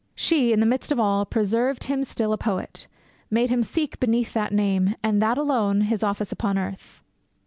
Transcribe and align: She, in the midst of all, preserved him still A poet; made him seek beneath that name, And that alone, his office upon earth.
She, 0.15 0.51
in 0.51 0.59
the 0.61 0.65
midst 0.65 0.91
of 0.91 0.99
all, 0.99 1.27
preserved 1.27 1.83
him 1.83 2.03
still 2.03 2.33
A 2.33 2.37
poet; 2.39 2.87
made 3.29 3.51
him 3.51 3.61
seek 3.61 3.99
beneath 3.99 4.33
that 4.33 4.51
name, 4.51 4.95
And 5.03 5.21
that 5.21 5.37
alone, 5.37 5.81
his 5.81 6.01
office 6.01 6.31
upon 6.31 6.57
earth. 6.57 7.03